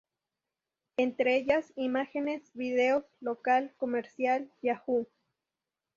Entre 0.97 1.35
ellas 1.37 1.71
imágenes, 1.75 2.49
vídeos, 2.55 3.05
local, 3.19 3.71
comercial, 3.77 4.51
Yahoo! 4.63 5.05